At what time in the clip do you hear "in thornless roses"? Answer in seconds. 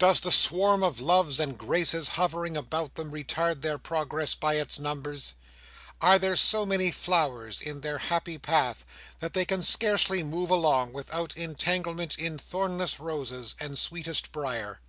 12.18-13.54